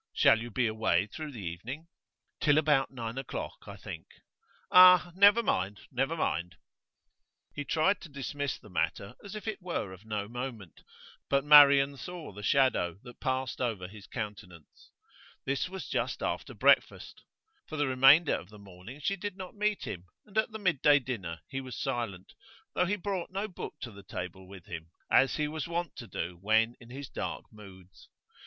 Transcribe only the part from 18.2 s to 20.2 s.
of the morning she did not meet him,